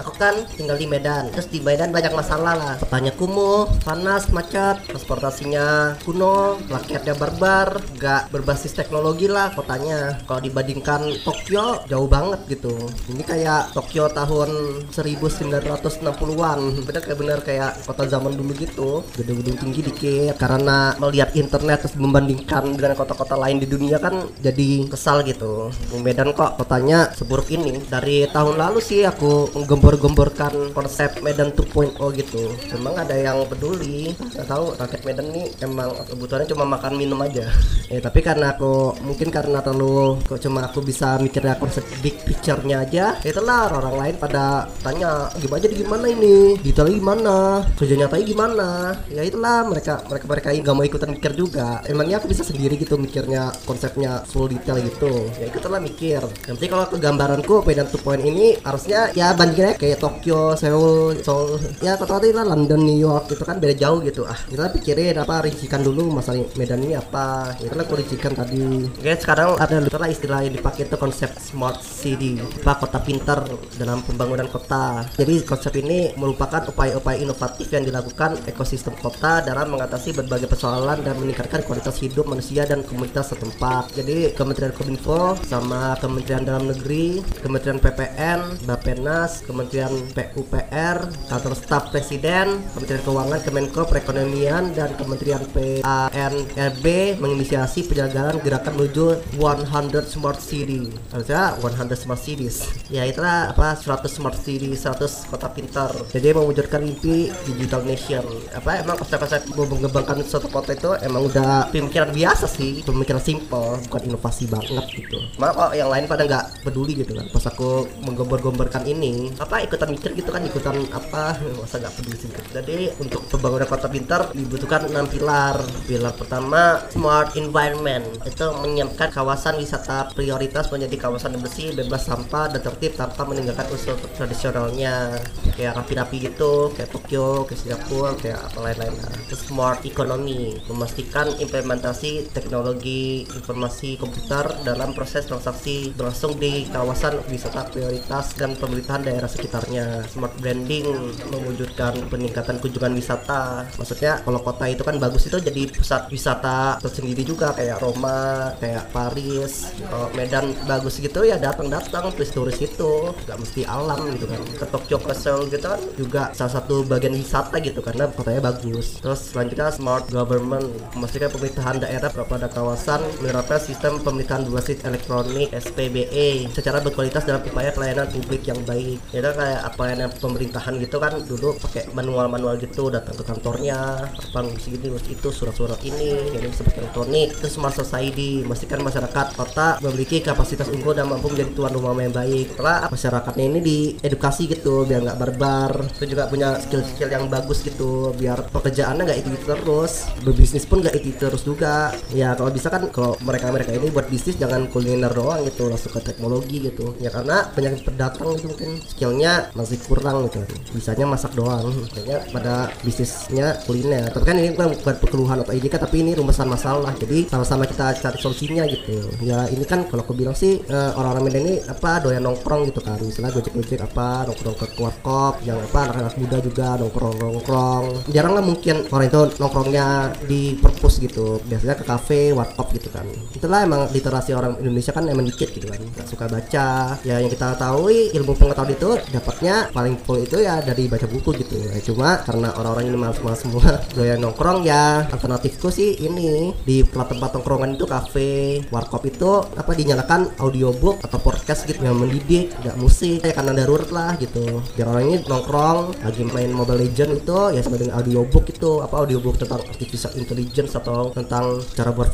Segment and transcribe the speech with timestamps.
[0.00, 1.28] aku kan tinggal di Medan.
[1.30, 2.74] Terus di Medan banyak masalah lah.
[2.80, 4.80] Kotanya kumuh panas macet.
[4.88, 7.78] Transportasinya kuno rakyatnya barbar.
[8.00, 10.18] Gak berbasis teknologi lah kotanya.
[10.24, 12.72] Kalau dibandingkan Tokyo jauh banget gitu.
[13.12, 14.50] Ini kayak Tokyo tahun
[14.90, 19.04] 1960-an bener kayak bener kayak kota zaman dulu gitu.
[19.14, 20.34] Gedung-gedung tinggi dikit.
[20.40, 25.68] Karena melihat internet terus membandingkan dengan kota-kota lain di dunia kan jadi kesal gitu.
[26.00, 27.82] Medan kok kotanya seburuk ini.
[27.84, 29.52] Dari tahun lalu sih aku
[29.90, 32.54] menggembor-gemborkan konsep Medan 2.0 gitu.
[32.78, 37.50] Memang ada yang peduli nggak tahu rakyat Medan nih emang kebutuhannya cuma makan minum aja.
[37.90, 42.86] Ya tapi karena aku mungkin karena terlalu kok cuma aku bisa mikirnya konsep big picture-nya
[42.86, 46.36] aja itulah orang lain pada tanya gimana jadi gimana ini?
[46.62, 47.36] Detailnya gimana?
[47.74, 48.68] Kerja nyatanya gimana?
[49.10, 51.82] Ya itulah mereka mereka mereka yang gak mau ikutan mikir juga.
[51.90, 55.26] Emangnya aku bisa sendiri gitu mikirnya konsepnya full detail gitu?
[55.42, 56.22] Ya itulah mikir.
[56.46, 61.56] Nanti kalau ke gambaranku Medan 2 point ini harusnya ya bandingnya kayak Tokyo Seoul Seoul.
[61.80, 64.28] Ya kota-kota itu lah London New York itu kan beda jauh gitu.
[64.28, 67.56] Ah kita pikirin apa rincikan dulu masalah Medan ini apa.
[67.56, 68.84] Itu lah aku rincikan tadi.
[68.92, 72.36] Oke sekarang ada itulah istilah yang dipakai itu konsep smart city.
[72.60, 73.40] Apa kota pintar
[73.80, 75.08] dalam pembangunan kota.
[75.16, 81.16] Jadi konsep ini merupakan upaya-upaya inovatif yang dilakukan ekosistem kota dalam mengatasi berbagai persoalan dan
[81.16, 83.96] meningkatkan kualitas hidup manusia dan komunitas setempat.
[83.96, 90.96] Jadi Kementerian Kominfo sama Kementerian Dalam Negeri Kementerian PPN Bapenas Kementerian PUPR
[91.30, 96.84] Kantor Staf Presiden Kementerian Keuangan Kemenko Perekonomian dan Kementerian PANRB
[97.22, 102.66] menginisiasi penyelenggaraan gerakan menuju 100 Smart City harusnya 100 Smart Cities.
[102.90, 105.90] Ya itulah apa 100 Smart City 100 kota pintar.
[106.10, 108.24] Jadi mewujudkan mimpi digital nation.
[108.50, 112.82] Apa emang konsep-konsep mengembangkan suatu kota itu emang udah pemikiran biasa sih.
[112.82, 115.18] Pemikiran simple bukan inovasi banget gitu.
[115.38, 117.26] Kok yang lain pada nggak peduli gitu kan.
[117.30, 122.38] Pas aku menggombar-gombarkan ini apa ikutan mikir gitu kan ikutan apa masa nggak peduli gitu.
[122.54, 125.58] jadi untuk pembangunan kota pintar dibutuhkan enam pilar.
[125.90, 128.06] Pilar pertama smart environment.
[128.22, 133.66] Itu menyiapkan kawasan wisata prioritas menjadi kawasan yang bersih bebas sampah dan tertib tanpa meninggalkan
[133.74, 135.18] unsur tradisionalnya.
[135.58, 138.94] Kayak rapi-rapi gitu kayak Tokyo kayak Singapura kayak apa lain-lain.
[139.26, 140.62] Terus smart economy.
[140.70, 149.02] Memastikan implementasi teknologi informasi komputer dalam proses transaksi berlangsung di kawasan wisata prioritas dan pemerintahan
[149.02, 150.04] daerah sekitarnya.
[150.12, 150.84] Smart branding
[151.32, 153.64] mewujudkan peningkatan kunjungan wisata.
[153.80, 158.92] Maksudnya kalau kota itu kan bagus itu jadi pusat wisata tersendiri juga kayak Roma kayak
[158.92, 163.16] Paris kalau Medan bagus gitu ya datang-datang turis-turis itu.
[163.24, 164.40] Nggak mesti alam gitu kan.
[164.60, 169.00] Ke Tokyo Seoul gitu kan juga salah satu bagian wisata gitu karena kotanya bagus.
[169.00, 170.68] Terus selanjutnya smart government.
[170.92, 177.72] Memastikan pemerintahan daerah pada kawasan menerapkan sistem pemerintahan berbasis elektronik SPBE secara berkualitas dalam upaya
[177.72, 178.98] pelayanan publik yang baik.
[179.14, 184.66] Ya kayak pelayanan pemerintahan gitu kan dulu pakai manual-manual gitu datang ke kantornya apa ngurus
[184.70, 190.22] ini ngurus itu surat-surat ini yang seperti elektronik terus smart society memastikan masyarakat kota memiliki
[190.24, 192.56] kapasitas unggul dan mampu menjadi tuan rumah yang baik.
[192.56, 198.16] Setelah masyarakatnya ini diedukasi gitu biar nggak barbar itu juga punya skill-skill yang bagus gitu
[198.16, 199.92] biar pekerjaannya nggak itu, itu terus.
[200.24, 201.92] Berbisnis pun nggak itu terus juga.
[202.16, 205.92] Ya kalau bisa kan kalau mereka mereka ini buat bisnis jangan kuliner doang gitu langsung
[205.92, 206.96] ke teknologi gitu.
[207.02, 209.19] Ya karena banyak pendatang itu mungkin skillnya
[209.52, 210.40] masih kurang gitu.
[210.72, 211.68] Bisanya masak doang.
[211.92, 214.08] Kayaknya pada bisnisnya kuliner.
[214.08, 216.94] Tapi kan ini bukan, bukan keluhan atau ini kan tapi ini rumusan masalah.
[216.96, 219.10] Jadi sama-sama kita cari solusinya gitu.
[219.20, 222.80] Ya ini kan kalau aku bilang sih eh, orang-orang Medan ini apa doyan nongkrong gitu
[222.80, 222.96] kan.
[223.02, 228.86] Misalnya gojek-gojek apa nongkrong ke warkop yang apa anak-anak muda juga nongkrong-nongkrong jarang lah mungkin
[228.88, 229.86] orang itu nongkrongnya
[230.24, 231.42] di perpus gitu.
[231.44, 233.04] Biasanya ke kafe warkop gitu kan.
[233.34, 235.80] Itulah emang literasi orang Indonesia kan emang dikit gitu kan.
[235.80, 236.68] Nggak suka baca.
[237.02, 241.34] Ya yang kita tahu ilmu pengetahuan itu dapatnya paling full itu ya dari baca buku
[241.42, 241.76] gitu ya.
[241.82, 245.06] Cuma karena orang-orang ini malas-malas semua doyan nongkrong ya.
[245.10, 251.66] Alternatifku sih ini di tempat nongkrongan itu kafe warkop itu apa dinyalakan audiobook atau podcast
[251.66, 254.62] gitu yang mendidik nggak musik ya karena darurat lah gitu.
[254.78, 259.36] Biar orang ini nongkrong lagi main Mobile Legend itu ya dengan audiobook itu apa audiobook
[259.36, 262.08] tentang artificial intelligence atau tentang cara buat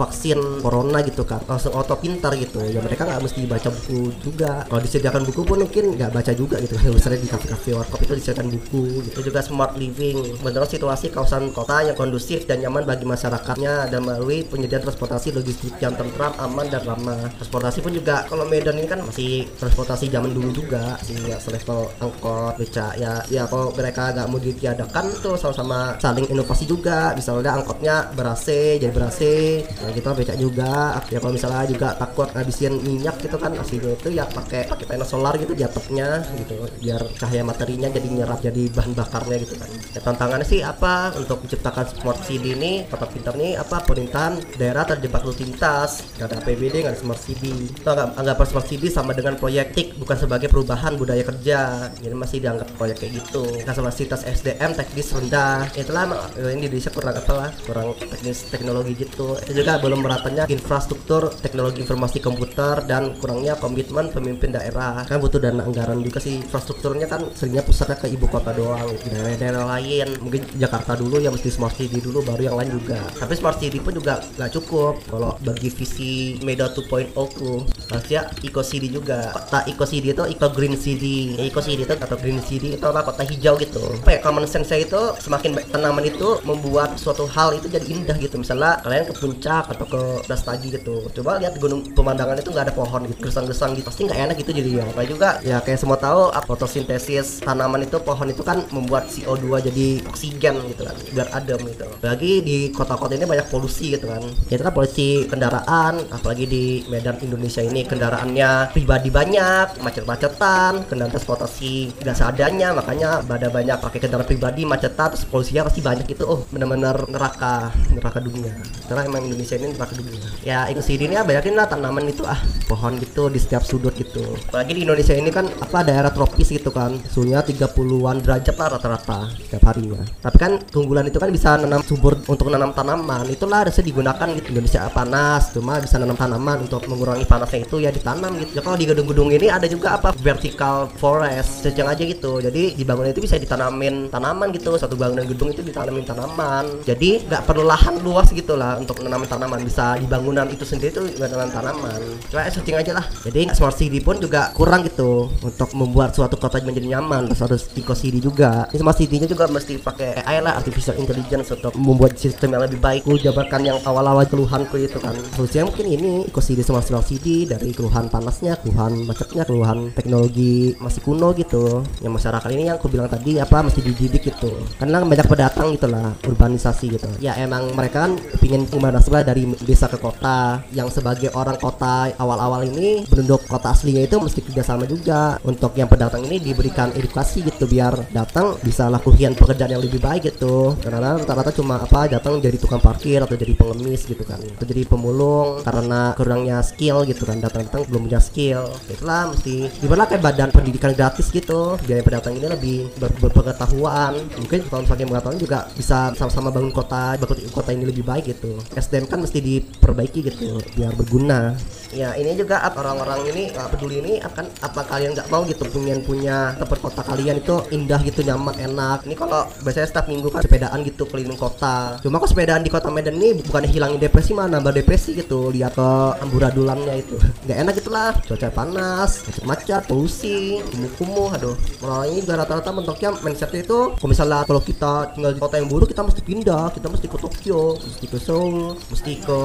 [0.62, 1.42] corona gitu kan.
[1.46, 2.62] Langsung auto pintar gitu.
[2.64, 4.64] Ya mereka nggak mesti baca buku juga.
[4.66, 8.46] Kalau disediakan buku pun mungkin nggak baca juga gitu misalnya di kafe-kafe warkop itu disediakan
[8.52, 10.38] buku gitu juga smart living.
[10.42, 15.74] Menurut situasi kawasan kota yang kondusif dan nyaman bagi masyarakatnya dan melalui penyediaan transportasi logistik
[15.80, 17.32] yang tentram aman dan ramah.
[17.40, 21.90] Transportasi pun juga kalau Medan ini kan masih transportasi zaman dulu juga sih ya selevel
[21.98, 27.16] angkot beca ya ya kalau mereka nggak mau ditiadakan tuh sama-sama saling inovasi juga.
[27.16, 29.20] Misalnya angkotnya ber-AC jadi ber-AC
[29.64, 31.00] ya gitu beca juga.
[31.08, 35.06] Ya kalau misalnya juga takut ngabisin minyak gitu kan aslinya itu ya pakai pakai panel
[35.06, 39.70] solar gitu di atapnya gitu biar cahaya materinya jadi nyerap jadi bahan bakarnya gitu kan.
[39.96, 41.16] Ya, tantangannya sih apa?
[41.16, 43.82] Untuk menciptakan smart city ini kota pintar ini apa?
[43.82, 48.66] Pemerintahan daerah terjebak rutinitas nggak ada APBD nggak ada smart city itu anggap, anggap smart
[48.68, 51.90] city sama dengan proyek TIK bukan sebagai perubahan budaya kerja.
[51.96, 53.44] Jadi masih dianggap proyek kayak gitu.
[53.64, 55.70] Kapasitas SDM teknis rendah.
[55.72, 56.04] Itulah
[56.52, 59.40] ini di Indonesia kurang apa lah kurang teknis teknologi gitu.
[59.40, 65.06] Itu juga belum meratanya infrastruktur teknologi informasi komputer dan kurangnya komitmen pemimpin daerah.
[65.08, 69.06] Kan butuh dana anggaran juga sih infrastrukturnya kan seringnya pusatnya ke ibu kota doang di
[69.14, 70.18] daerah-daerah lain.
[70.18, 72.98] Mungkin Jakarta dulu ya mesti smart city dulu baru yang lain juga.
[73.14, 74.98] Tapi smart city pun juga nggak cukup.
[75.06, 77.62] Kalau bagi visi Meda 2.0 tuh
[77.94, 79.30] harusnya eco city juga.
[79.30, 81.38] Kota eco city itu eco green city.
[81.38, 83.06] Eco city itu atau green city itu apa?
[83.06, 84.02] Kota hijau gitu.
[84.02, 88.42] Apa ya common sense itu semakin tanaman itu membuat suatu hal itu jadi indah gitu.
[88.42, 91.06] Misalnya kalian ke puncak atau ke Dastagi gitu.
[91.14, 93.30] Coba lihat gunung pemandangan itu nggak ada pohon gitu.
[93.30, 93.86] Gesang-gesang gitu.
[93.86, 95.30] Pasti nggak enak gitu jadi ya apa juga?
[95.46, 100.82] Ya kayak semua tahu fotosintesis tanaman itu pohon itu kan membuat CO2 jadi oksigen gitu
[100.88, 101.84] kan biar adem gitu.
[102.00, 104.24] Lagi di kota-kota ini banyak polusi gitu kan.
[104.48, 111.12] Ya itu kan polusi kendaraan apalagi di Medan Indonesia ini kendaraannya pribadi banyak macet-macetan kendaraan
[111.12, 116.24] transportasi tidak seadanya makanya pada banyak pakai kendaraan pribadi macetan terus polusinya pasti banyak itu.
[116.24, 118.56] Oh benar-benar neraka neraka dunia.
[118.88, 120.24] Karena emang Indonesia ini neraka dunia.
[120.40, 122.38] Ya itu sini ya banyakin lah tanaman itu ah
[122.70, 124.22] pohon gitu di setiap sudut gitu.
[124.48, 126.92] Apalagi di Indonesia ini kan apa daerah tropis gitu kan.
[127.08, 130.04] Suhunya 30-an derajat lah rata-rata setiap harinya.
[130.20, 133.24] Tapi kan keunggulan itu kan bisa nanam subur untuk nanam tanaman.
[133.32, 134.52] Itulah harusnya digunakan gitu.
[134.52, 138.58] Indonesia panas cuma bisa nanam tanaman untuk mengurangi panasnya itu ya ditanam gitu.
[138.58, 140.12] Ya kalau di gedung-gedung ini ada juga apa?
[140.18, 142.42] Vertical forest sejang aja gitu.
[142.42, 144.74] Jadi di bangunan itu bisa ditanamin tanaman gitu.
[144.74, 146.82] Satu bangunan gedung itu ditanamin tanaman.
[146.82, 149.62] Jadi nggak perlu lahan luas gitu lah untuk menanam tanaman.
[149.62, 152.00] Bisa di bangunan itu sendiri tuh menanam tanaman.
[152.26, 153.06] Cuma searching aja lah.
[153.22, 157.62] Jadi smart city pun juga kurang gitu untuk membuat suatu kota menjadi nyaman terus harus
[157.70, 158.66] city juga.
[158.74, 162.82] Ini smart city-nya juga mesti pakai AI lah artificial intelligence untuk membuat sistem yang lebih
[162.82, 163.06] baik.
[163.06, 165.14] Ku jabarkan yang awal-awal keluhanku itu kan.
[165.38, 171.30] Solusinya mungkin ini city smart city dari keluhan panasnya keluhan macetnya keluhan teknologi masih kuno
[171.38, 171.86] gitu.
[172.02, 174.50] Yang masyarakat ini yang aku bilang tadi apa mesti dididik gitu.
[174.80, 177.08] Karena banyak pendatang gitu lah urbanisasi gitu.
[177.20, 180.64] Ya emang mereka kan pingin sebelah dari desa ke kota.
[180.72, 185.90] Yang sebagai orang kota awal-awal ini penduduk kota aslinya itu mesti kerjasama juga untuk yang
[185.90, 190.78] pendatang ini diberikan edukasi gitu biar datang bisa lakukan pekerjaan yang lebih baik gitu.
[190.80, 194.40] Karena rata-rata cuma apa datang jadi tukang parkir atau jadi pengemis gitu kan.
[194.40, 197.42] Atau jadi pemulung karena kurangnya skill gitu kan.
[197.42, 198.70] Datang-datang belum punya skill.
[198.88, 201.76] Itulah mesti gimana kayak badan pendidikan gratis gitu.
[201.84, 204.16] Biar yang pendatang ini lebih ber berpengetahuan.
[204.38, 208.56] Mungkin kalau misalnya pengetahuan juga bisa sama-sama bangun kota bangun kota ini lebih baik gitu.
[208.76, 211.56] SDM kan mesti diperbaiki gitu biar berguna.
[211.94, 216.02] Ya ini juga orang-orang ini uh, peduli ini akan apa kalian nggak mau gitu pengen
[216.06, 219.02] punya tempat kota kalian itu indah gitu nyaman enak.
[219.04, 221.98] Ini kalau biasanya setiap minggu kan sepedaan gitu keliling kota.
[222.00, 225.50] Cuma kok sepedaan di kota Medan ini bukan hilangin depresi mah nambah depresi gitu.
[225.50, 225.90] Lihat ke
[226.22, 227.18] amburadulannya itu.
[227.44, 231.28] Nggak enak gitulah cuaca panas macet-macet polusi kumuh-kumuh.
[231.34, 235.54] Aduh malah ini juga rata-rata mentoknya mindsetnya itu kalau misalnya kalau kita tinggal di kota
[235.58, 236.70] yang buruk kita mesti pindah.
[236.70, 239.40] Kita mesti ke Tokyo mesti ke Seoul mesti ke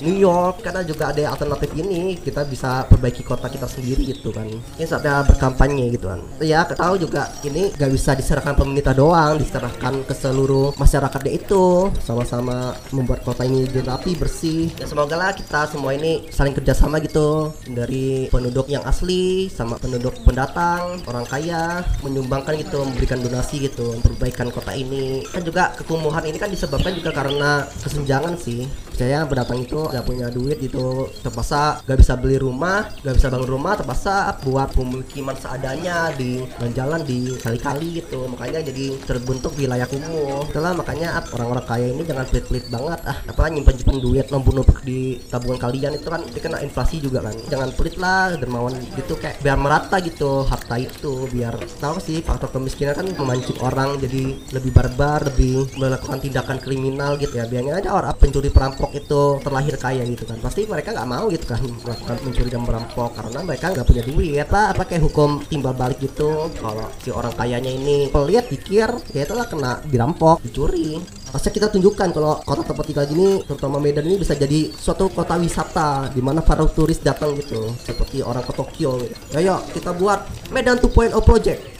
[0.00, 0.64] New York.
[0.64, 4.48] Karena juga ada alternatif ini kita bisa perbaiki kota kita sendiri gitu kan.
[4.48, 10.04] Ini saatnya berkampanye gitu kan ya tahu juga ini gak bisa diserahkan pemerintah doang diserahkan
[10.04, 11.88] ke seluruh masyarakatnya itu.
[12.02, 14.70] Sama-sama membuat kota ini jadi rapi bersih.
[14.76, 17.54] Ya semoga lah kita semua ini saling kerjasama gitu.
[17.66, 24.52] Dari penduduk yang asli sama penduduk pendatang orang kaya menyumbangkan gitu memberikan donasi gitu perbaikan
[24.52, 25.24] kota ini.
[25.30, 30.32] Kan juga kekumuhan ini kan disebabkan juga karena kesenjangan sih saya pendatang itu gak punya
[30.32, 36.14] duit gitu terpaksa gak bisa beli rumah gak bisa bangun rumah terpaksa buat pemukiman seadanya
[36.16, 36.40] di
[36.72, 38.28] jalan di kali-kali gitu.
[38.30, 40.46] Makanya jadi terbentuk wilayah kumuh.
[40.48, 43.16] Itulah makanya orang-orang kaya ini jangan pelit-pelit banget ah.
[43.26, 47.34] Apa nyimpen-nyimpen duit numpuk-numpuk di tabungan kalian itu kan dikena inflasi juga kan.
[47.50, 52.54] Jangan pelit lah dermawan gitu kayak biar merata gitu harta itu biar tahu sih faktor
[52.54, 57.48] kemiskinan kan memancing orang jadi lebih barbar lebih melakukan tindakan kriminal gitu ya.
[57.48, 60.38] Biarnya aja orang pencuri perampok itu terlahir kaya gitu kan.
[60.38, 64.38] Pasti mereka nggak mau gitu kan melakukan mencuri dan merampok karena mereka nggak punya duit.
[64.46, 66.52] Apa apa kayak hukum timbal balik gitu?
[66.60, 71.00] Kalau si orang kayanya ini pelit pikir ya itulah kena dirampok dicuri.
[71.26, 75.34] Pasti kita tunjukkan kalau kota tempat tinggal gini terutama Medan ini bisa jadi suatu kota
[75.36, 77.66] wisata di mana para turis datang gitu.
[77.82, 79.14] Seperti orang ke Tokyo gitu.
[79.34, 80.22] Ya yuk kita buat
[80.54, 81.74] Medan 2.0 project